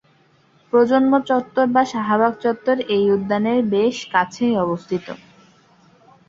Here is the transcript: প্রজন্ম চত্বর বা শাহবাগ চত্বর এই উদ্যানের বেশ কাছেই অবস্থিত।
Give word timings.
প্রজন্ম 0.73 1.13
চত্বর 1.29 1.65
বা 1.75 1.83
শাহবাগ 1.91 2.33
চত্বর 2.43 2.77
এই 2.95 3.05
উদ্যানের 3.15 3.59
বেশ 3.73 3.97
কাছেই 4.13 4.53
অবস্থিত। 4.57 5.05